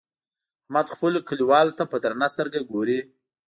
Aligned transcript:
احمد 0.65 0.87
خپلو 0.95 1.17
کليوالو 1.27 1.75
ته 1.77 1.83
په 1.91 1.97
درنه 2.03 2.27
سترګه 2.33 2.59
ګوري. 2.71 2.99